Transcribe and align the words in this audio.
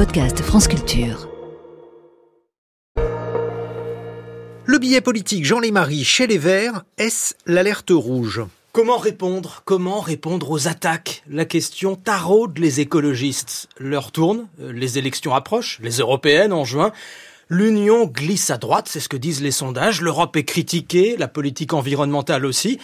podcast 0.00 0.40
France 0.40 0.66
Culture. 0.66 1.28
Le 4.64 4.78
billet 4.78 5.02
politique 5.02 5.44
Jean 5.44 5.60
Lémarie 5.60 6.04
chez 6.04 6.26
les 6.26 6.38
Verts, 6.38 6.84
est-ce 6.96 7.34
l'alerte 7.44 7.90
rouge? 7.90 8.40
Comment 8.72 8.96
répondre 8.96 9.60
Comment 9.66 10.00
répondre 10.00 10.52
aux 10.52 10.68
attaques? 10.68 11.22
La 11.28 11.44
question 11.44 11.96
taraude 11.96 12.56
les 12.56 12.80
écologistes. 12.80 13.68
L'heure 13.76 14.10
tourne, 14.10 14.48
euh, 14.62 14.72
les 14.72 14.96
élections 14.96 15.34
approchent, 15.34 15.78
les 15.82 15.98
européennes 15.98 16.54
en 16.54 16.64
juin. 16.64 16.92
L'Union 17.50 18.06
glisse 18.06 18.48
à 18.48 18.56
droite, 18.56 18.88
c'est 18.88 19.00
ce 19.00 19.08
que 19.10 19.18
disent 19.18 19.42
les 19.42 19.50
sondages. 19.50 20.00
L'Europe 20.00 20.34
est 20.34 20.44
critiquée, 20.44 21.18
la 21.18 21.28
politique 21.28 21.74
environnementale 21.74 22.46
aussi. 22.46 22.78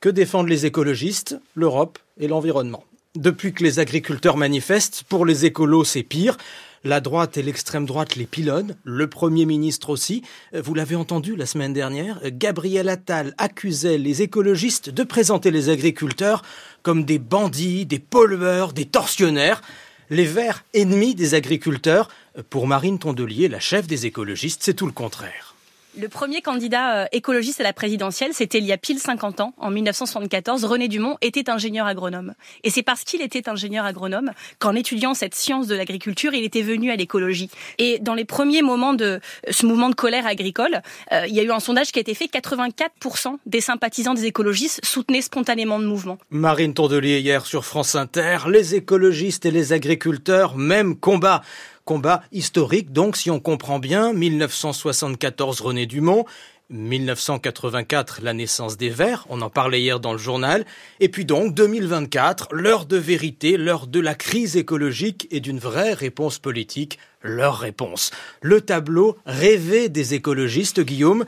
Que 0.00 0.08
défendent 0.08 0.48
les 0.48 0.64
écologistes 0.64 1.38
L'Europe 1.54 1.98
et 2.18 2.28
l'environnement? 2.28 2.82
Depuis 3.14 3.52
que 3.52 3.62
les 3.62 3.78
agriculteurs 3.78 4.38
manifestent, 4.38 5.02
pour 5.06 5.26
les 5.26 5.44
écolos 5.44 5.84
c'est 5.84 6.02
pire. 6.02 6.38
La 6.82 7.02
droite 7.02 7.36
et 7.36 7.42
l'extrême 7.42 7.84
droite 7.84 8.16
les 8.16 8.24
pilonnent, 8.24 8.74
le 8.84 9.06
Premier 9.06 9.44
ministre 9.44 9.90
aussi. 9.90 10.22
Vous 10.54 10.72
l'avez 10.72 10.96
entendu 10.96 11.36
la 11.36 11.44
semaine 11.44 11.74
dernière, 11.74 12.20
Gabriel 12.24 12.88
Attal 12.88 13.34
accusait 13.36 13.98
les 13.98 14.22
écologistes 14.22 14.88
de 14.88 15.02
présenter 15.02 15.50
les 15.50 15.68
agriculteurs 15.68 16.42
comme 16.82 17.04
des 17.04 17.18
bandits, 17.18 17.84
des 17.84 17.98
pollueurs, 17.98 18.72
des 18.72 18.86
tortionnaires. 18.86 19.60
Les 20.08 20.24
Verts 20.24 20.64
ennemis 20.72 21.14
des 21.14 21.34
agriculteurs. 21.34 22.08
Pour 22.48 22.66
Marine 22.66 22.98
Tondelier, 22.98 23.48
la 23.48 23.60
chef 23.60 23.86
des 23.86 24.06
écologistes, 24.06 24.62
c'est 24.64 24.74
tout 24.74 24.86
le 24.86 24.92
contraire. 24.92 25.51
Le 25.98 26.08
premier 26.08 26.40
candidat 26.40 27.02
euh, 27.02 27.06
écologiste 27.12 27.60
à 27.60 27.64
la 27.64 27.74
présidentielle, 27.74 28.30
c'était 28.32 28.56
il 28.56 28.64
y 28.64 28.72
a 28.72 28.78
pile 28.78 28.98
50 28.98 29.40
ans, 29.40 29.52
en 29.58 29.70
1974. 29.70 30.64
René 30.64 30.88
Dumont 30.88 31.18
était 31.20 31.50
ingénieur 31.50 31.86
agronome. 31.86 32.32
Et 32.64 32.70
c'est 32.70 32.82
parce 32.82 33.04
qu'il 33.04 33.20
était 33.20 33.46
ingénieur 33.50 33.84
agronome 33.84 34.30
qu'en 34.58 34.74
étudiant 34.74 35.12
cette 35.12 35.34
science 35.34 35.66
de 35.66 35.74
l'agriculture, 35.74 36.32
il 36.32 36.44
était 36.44 36.62
venu 36.62 36.90
à 36.90 36.96
l'écologie. 36.96 37.50
Et 37.76 37.98
dans 37.98 38.14
les 38.14 38.24
premiers 38.24 38.62
moments 38.62 38.94
de 38.94 39.04
euh, 39.04 39.18
ce 39.50 39.66
mouvement 39.66 39.90
de 39.90 39.94
colère 39.94 40.26
agricole, 40.26 40.80
euh, 41.12 41.26
il 41.28 41.34
y 41.34 41.40
a 41.40 41.42
eu 41.42 41.50
un 41.50 41.60
sondage 41.60 41.92
qui 41.92 41.98
a 41.98 42.00
été 42.00 42.14
fait. 42.14 42.24
84% 42.24 43.36
des 43.44 43.60
sympathisants 43.60 44.14
des 44.14 44.24
écologistes 44.24 44.80
soutenaient 44.82 45.20
spontanément 45.20 45.76
le 45.76 45.86
mouvement. 45.86 46.16
Marine 46.30 46.72
Tondelier 46.72 47.20
hier 47.20 47.44
sur 47.44 47.66
France 47.66 47.96
Inter. 47.96 48.38
Les 48.48 48.74
écologistes 48.74 49.44
et 49.44 49.50
les 49.50 49.74
agriculteurs, 49.74 50.56
même 50.56 50.96
combat. 50.96 51.42
Combat 51.84 52.22
historique, 52.30 52.92
donc, 52.92 53.16
si 53.16 53.30
on 53.30 53.40
comprend 53.40 53.80
bien, 53.80 54.12
1974 54.12 55.60
René 55.60 55.86
Dumont, 55.86 56.24
1984, 56.70 58.20
la 58.22 58.32
naissance 58.32 58.76
des 58.76 58.88
Verts, 58.88 59.26
on 59.28 59.42
en 59.42 59.50
parlait 59.50 59.80
hier 59.80 60.00
dans 60.00 60.12
le 60.12 60.18
journal, 60.18 60.64
et 61.00 61.08
puis 61.08 61.24
donc 61.24 61.54
2024, 61.54 62.48
l'heure 62.52 62.86
de 62.86 62.96
vérité, 62.96 63.56
l'heure 63.56 63.86
de 63.86 64.00
la 64.00 64.14
crise 64.14 64.56
écologique 64.56 65.28
et 65.30 65.40
d'une 65.40 65.58
vraie 65.58 65.92
réponse 65.92 66.38
politique, 66.38 66.98
leur 67.20 67.58
réponse. 67.58 68.10
Le 68.40 68.60
tableau 68.60 69.18
rêvé 69.26 69.88
des 69.88 70.14
écologistes, 70.14 70.80
Guillaume, 70.80 71.24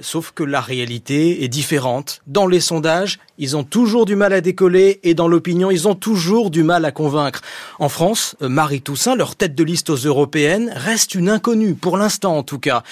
Sauf 0.00 0.32
que 0.32 0.42
la 0.42 0.60
réalité 0.60 1.44
est 1.44 1.48
différente. 1.48 2.22
Dans 2.26 2.46
les 2.46 2.60
sondages, 2.60 3.18
ils 3.38 3.56
ont 3.56 3.64
toujours 3.64 4.06
du 4.06 4.16
mal 4.16 4.32
à 4.32 4.40
décoller 4.40 5.00
et 5.02 5.14
dans 5.14 5.28
l'opinion, 5.28 5.70
ils 5.70 5.88
ont 5.88 5.94
toujours 5.94 6.50
du 6.50 6.62
mal 6.62 6.84
à 6.84 6.92
convaincre. 6.92 7.42
En 7.78 7.88
France, 7.88 8.36
Marie 8.40 8.82
Toussaint, 8.82 9.16
leur 9.16 9.36
tête 9.36 9.54
de 9.54 9.64
liste 9.64 9.90
aux 9.90 9.96
européennes, 9.96 10.72
reste 10.74 11.14
une 11.14 11.28
inconnue, 11.28 11.74
pour 11.74 11.96
l'instant 11.96 12.36
en 12.36 12.42
tout 12.42 12.58
cas. 12.58 12.82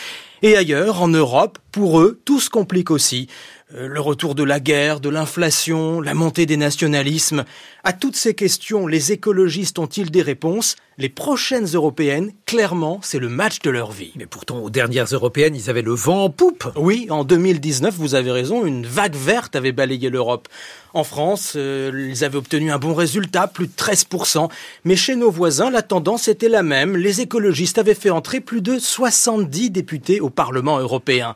Et 0.42 0.56
ailleurs, 0.56 1.02
en 1.02 1.08
Europe, 1.08 1.58
pour 1.72 2.00
eux, 2.00 2.20
tout 2.24 2.40
se 2.40 2.50
complique 2.50 2.90
aussi. 2.90 3.28
Euh, 3.74 3.86
le 3.86 4.00
retour 4.00 4.34
de 4.34 4.42
la 4.42 4.60
guerre, 4.60 4.98
de 4.98 5.10
l'inflation, 5.10 6.00
la 6.00 6.14
montée 6.14 6.46
des 6.46 6.56
nationalismes. 6.56 7.44
À 7.84 7.92
toutes 7.92 8.16
ces 8.16 8.34
questions, 8.34 8.86
les 8.86 9.12
écologistes 9.12 9.78
ont-ils 9.78 10.10
des 10.10 10.22
réponses? 10.22 10.76
Les 10.96 11.10
prochaines 11.10 11.66
européennes, 11.66 12.32
clairement, 12.46 12.98
c'est 13.02 13.18
le 13.18 13.28
match 13.28 13.60
de 13.60 13.70
leur 13.70 13.92
vie. 13.92 14.12
Mais 14.16 14.26
pourtant, 14.26 14.58
aux 14.58 14.70
dernières 14.70 15.06
européennes, 15.06 15.54
ils 15.54 15.70
avaient 15.70 15.82
le 15.82 15.92
vent 15.92 16.24
en 16.24 16.30
poupe. 16.30 16.66
Oui, 16.76 17.06
en 17.10 17.24
2019, 17.24 17.94
vous 17.94 18.14
avez 18.14 18.32
raison, 18.32 18.64
une 18.64 18.86
vague 18.86 19.14
verte 19.14 19.54
avait 19.54 19.72
balayé 19.72 20.08
l'Europe. 20.08 20.48
En 20.94 21.04
France, 21.04 21.52
euh, 21.54 22.08
ils 22.10 22.24
avaient 22.24 22.38
obtenu 22.38 22.72
un 22.72 22.78
bon 22.78 22.94
résultat, 22.94 23.46
plus 23.46 23.66
de 23.66 23.72
13%. 23.76 24.48
Mais 24.84 24.96
chez 24.96 25.14
nos 25.14 25.30
voisins, 25.30 25.70
la 25.70 25.82
tendance 25.82 26.26
était 26.26 26.48
la 26.48 26.62
même. 26.62 26.96
Les 26.96 27.20
écologistes 27.20 27.78
avaient 27.78 27.94
fait 27.94 28.10
entrer 28.10 28.40
plus 28.40 28.62
de 28.62 28.78
70 28.78 29.70
députés 29.70 30.20
au 30.20 30.27
Parlement 30.30 30.78
européen. 30.78 31.34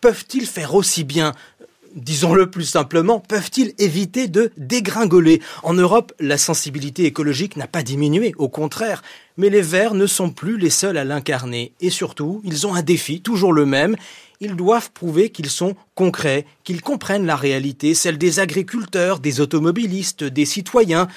Peuvent-ils 0.00 0.46
faire 0.46 0.74
aussi 0.74 1.04
bien 1.04 1.34
disons-le 1.94 2.50
plus 2.50 2.64
simplement, 2.64 3.20
peuvent-ils 3.20 3.74
éviter 3.78 4.28
de 4.28 4.52
dégringoler? 4.56 5.40
En 5.62 5.74
Europe, 5.74 6.12
la 6.20 6.38
sensibilité 6.38 7.04
écologique 7.04 7.56
n'a 7.56 7.66
pas 7.66 7.82
diminué, 7.82 8.32
au 8.38 8.48
contraire. 8.48 9.02
Mais 9.36 9.50
les 9.50 9.62
Verts 9.62 9.94
ne 9.94 10.06
sont 10.06 10.30
plus 10.30 10.58
les 10.58 10.70
seuls 10.70 10.96
à 10.96 11.04
l'incarner. 11.04 11.72
Et 11.80 11.90
surtout, 11.90 12.40
ils 12.44 12.66
ont 12.66 12.74
un 12.74 12.82
défi, 12.82 13.22
toujours 13.22 13.52
le 13.52 13.66
même. 13.66 13.96
Ils 14.40 14.56
doivent 14.56 14.90
prouver 14.92 15.30
qu'ils 15.30 15.50
sont 15.50 15.74
concrets, 15.94 16.46
qu'ils 16.64 16.82
comprennent 16.82 17.26
la 17.26 17.36
réalité, 17.36 17.94
celle 17.94 18.18
des 18.18 18.40
agriculteurs, 18.40 19.20
des 19.20 19.40
automobilistes, 19.40 20.24
des 20.24 20.46
citoyens, 20.46 21.08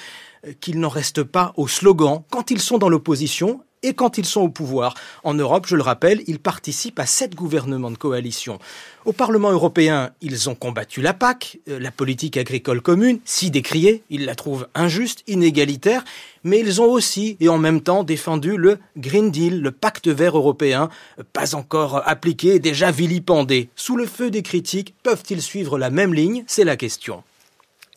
euh, 0.46 0.52
qu'ils 0.60 0.80
n'en 0.80 0.90
restent 0.90 1.24
pas 1.24 1.54
au 1.56 1.68
slogan 1.68 2.24
quand 2.30 2.52
ils 2.52 2.60
sont 2.60 2.78
dans 2.78 2.90
l'opposition 2.90 3.62
et 3.84 3.94
quand 3.94 4.18
ils 4.18 4.26
sont 4.26 4.42
au 4.42 4.50
pouvoir. 4.50 4.96
En 5.24 5.34
Europe, 5.34 5.66
je 5.68 5.76
le 5.76 5.82
rappelle, 5.82 6.24
ils 6.28 6.40
participent 6.40 7.00
à 7.00 7.06
sept 7.06 7.36
gouvernements 7.36 7.92
de 7.92 7.98
coalition. 7.98 8.60
Au 9.06 9.12
Parlement 9.12 9.52
européen, 9.52 10.12
ils 10.22 10.50
ont 10.50 10.56
combattu 10.56 11.02
la 11.02 11.14
PAC, 11.14 11.60
euh, 11.70 11.78
la 11.78 11.92
politique 11.92 12.38
agricole 12.38 12.82
commune, 12.82 13.20
si 13.26 13.52
décriée, 13.52 14.02
ils 14.10 14.26
la 14.26 14.36
trouvent 14.36 14.68
injuste, 14.76 15.24
inégalitaire, 15.28 16.06
mais 16.44 16.60
ils 16.60 16.82
ont 16.82 16.90
aussi 16.90 17.38
et 17.40 17.50
en 17.50 17.58
même 17.58 17.82
temps 17.82 18.04
défendu 18.04 18.58
le 18.58 18.80
Green 18.98 19.30
Deal, 19.30 19.62
le 19.62 19.72
pacte 19.72 20.08
vert 20.08 20.38
européen, 20.38 20.90
pas 21.34 21.56
encore 21.56 22.02
appliqué, 22.08 22.60
déjà 22.60 22.92
vilipendé. 22.92 23.70
Sous 23.76 23.98
le 23.98 24.06
feu 24.06 24.32
des 24.32 24.42
critiques, 24.42 24.96
peuvent-ils 25.04 25.42
suivre 25.42 25.78
la 25.78 25.90
même 25.90 26.14
ligne? 26.14 26.44
C'est 26.48 26.64
la 26.64 26.78
question. 26.78 27.24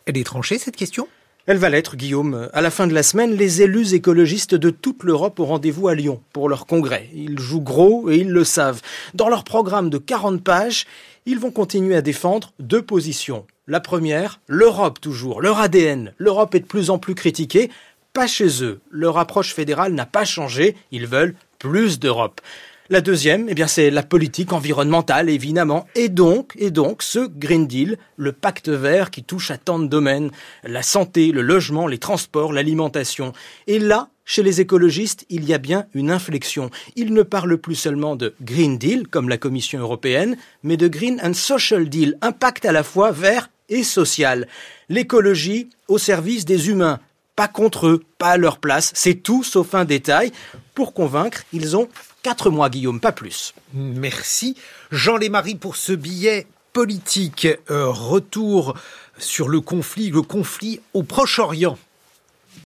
Elle 0.07 0.19
est 0.19 0.25
tranchée, 0.25 0.59
cette 0.59 0.77
question? 0.77 1.09
Elle 1.47 1.59
va 1.59 1.71
l'être, 1.71 1.95
Guillaume. 1.95 2.49
À 2.53 2.61
la 2.61 2.73
fin 2.73 2.89
de 2.89 2.93
la 2.93 3.05
semaine, 3.05 3.37
les 3.37 3.63
élus 3.63 3.95
écologistes 3.95 4.57
de 4.57 4.71
toute 4.71 5.05
l'Europe 5.05 5.39
ont 5.39 5.47
rendez-vous 5.47 5.87
à 5.87 5.95
Lyon 5.95 6.21
pour 6.33 6.49
leur 6.49 6.67
congrès. 6.67 7.09
Ils 7.15 7.39
jouent 7.39 7.61
gros 7.61 8.11
et 8.11 8.17
ils 8.17 8.31
le 8.31 8.43
savent. 8.43 8.83
Dans 9.15 9.29
leur 9.29 9.45
programme 9.45 9.89
de 9.89 9.99
40 9.99 10.43
pages, 10.43 10.87
ils 11.25 11.39
vont 11.39 11.53
continuer 11.53 11.95
à 11.95 12.03
défendre 12.03 12.53
deux 12.59 12.83
positions. 12.83 13.47
La 13.69 13.79
première, 13.79 14.41
l'Europe 14.49 15.01
toujours, 15.01 15.41
leur 15.41 15.61
ADN. 15.61 16.13
L'Europe 16.19 16.57
est 16.57 16.61
de 16.61 16.67
plus 16.67 16.91
en 16.91 16.99
plus 16.99 17.15
critiquée, 17.15 17.71
pas 18.13 18.27
chez 18.27 18.65
eux. 18.65 18.81
Leur 18.91 19.17
approche 19.17 19.55
fédérale 19.55 19.93
n'a 19.93 20.07
pas 20.07 20.25
changé, 20.25 20.75
ils 20.91 21.07
veulent 21.07 21.37
plus 21.61 22.01
d'Europe. 22.01 22.41
La 22.89 23.01
deuxième, 23.01 23.47
eh 23.49 23.55
bien, 23.55 23.67
c'est 23.67 23.91
la 23.91 24.05
politique 24.05 24.53
environnementale, 24.53 25.29
évidemment. 25.29 25.89
Et 25.97 26.09
donc, 26.09 26.53
et 26.57 26.71
donc, 26.71 27.03
ce 27.03 27.27
Green 27.27 27.67
Deal, 27.67 27.99
le 28.17 28.31
pacte 28.31 28.69
vert 28.69 29.11
qui 29.11 29.25
touche 29.25 29.51
à 29.51 29.59
tant 29.59 29.81
de 29.81 29.89
domaines, 29.89 30.31
la 30.63 30.85
santé, 30.85 31.33
le 31.33 31.43
logement, 31.43 31.89
les 31.89 31.99
transports, 31.99 32.53
l'alimentation. 32.53 33.33
Et 33.67 33.81
là, 33.81 34.11
chez 34.25 34.45
les 34.45 34.61
écologistes, 34.61 35.27
il 35.31 35.45
y 35.45 35.53
a 35.53 35.59
bien 35.59 35.87
une 35.95 36.13
inflexion. 36.13 36.71
Ils 36.95 37.13
ne 37.13 37.23
parlent 37.23 37.59
plus 37.59 37.75
seulement 37.75 38.15
de 38.15 38.35
Green 38.41 38.79
Deal, 38.79 39.09
comme 39.09 39.29
la 39.29 39.39
Commission 39.39 39.81
européenne, 39.81 40.37
mais 40.63 40.77
de 40.77 40.87
Green 40.87 41.21
and 41.25 41.35
Social 41.35 41.89
Deal, 41.89 42.17
un 42.23 42.33
pacte 42.33 42.67
à 42.67 42.73
la 42.73 42.85
fois 42.85 43.11
vert 43.11 43.51
et 43.69 43.83
social. 43.83 44.47
L'écologie 44.89 45.71
au 45.89 45.99
service 45.99 46.45
des 46.45 46.69
humains, 46.69 47.01
pas 47.35 47.49
contre 47.49 47.89
eux, 47.89 48.03
pas 48.19 48.31
à 48.31 48.37
leur 48.37 48.59
place, 48.59 48.93
c'est 48.95 49.23
tout 49.23 49.43
sauf 49.43 49.75
un 49.75 49.85
détail. 49.85 50.31
Pour 50.75 50.95
convaincre, 50.95 51.43
ils 51.53 51.77
ont 51.77 51.89
Quatre 52.27 52.51
mois, 52.51 52.71
Guillaume, 52.71 52.99
pas 52.99 53.13
plus. 53.13 53.55
Merci. 53.73 54.57
Jean 54.91 55.17
Lémarie 55.17 55.55
pour 55.55 55.77
ce 55.77 55.93
billet 55.93 56.49
politique. 56.73 57.47
Euh, 57.71 57.87
retour 57.87 58.75
sur 59.17 59.49
le 59.49 59.61
conflit, 59.61 60.11
le 60.11 60.23
conflit 60.23 60.81
au 60.93 61.05
Proche-Orient. 61.05 61.79